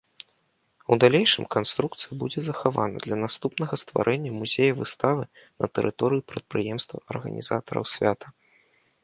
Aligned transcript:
У 0.93 0.95
далейшым 1.01 1.45
канструкцыя 1.55 2.13
будзе 2.23 2.39
захавана 2.47 2.97
для 3.05 3.15
наступнага 3.25 3.79
стварэння 3.83 4.31
музея-выставы 4.39 5.23
на 5.61 5.71
тэрыторыі 5.77 6.27
прадпрыемства 6.33 6.97
арганізатараў 7.15 7.83
свята. 7.95 8.27